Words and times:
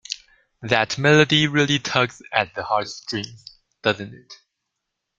That 0.63 0.97
melody 0.97 1.45
really 1.45 1.77
tugs 1.77 2.23
at 2.33 2.55
the 2.55 2.63
heartstrings, 2.63 3.45
doesn't 3.83 4.15
it? 4.15 4.33